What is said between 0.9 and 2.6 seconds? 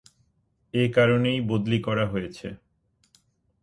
কারণেই বদলি করা হয়েছে।